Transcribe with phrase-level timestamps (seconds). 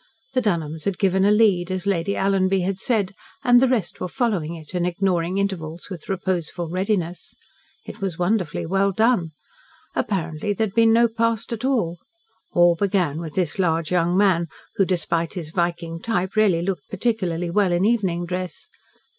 [0.33, 3.13] The Dunholms had given a lead, as Lady Alanby had said,
[3.43, 7.35] and the rest were following it and ignoring intervals with reposeful readiness.
[7.85, 9.29] It was wonderfully well done.
[9.95, 11.99] Apparently there had been no past at all.
[12.51, 17.51] All began with this large young man, who, despite his Viking type, really looked particularly
[17.51, 18.69] well in evening dress.